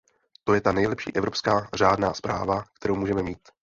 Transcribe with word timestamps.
To 0.43 0.53
je 0.53 0.61
ta 0.61 0.71
nejlepší 0.71 1.15
evropská 1.15 1.69
řádná 1.73 2.13
správa, 2.13 2.63
kterou 2.79 2.95
můžeme 2.95 3.23
mít. 3.23 3.49